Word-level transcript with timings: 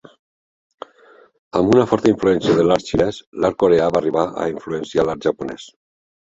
Amb 1.59 1.73
una 1.73 1.83
forta 1.91 2.09
influència 2.11 2.55
de 2.61 2.65
l'art 2.69 2.89
xinès, 2.93 3.19
l'art 3.45 3.61
coreà 3.65 3.91
va 3.97 4.01
arribar 4.01 4.25
a 4.41 4.49
influenciar 4.55 5.07
l'art 5.11 5.29
japonés. 5.31 5.69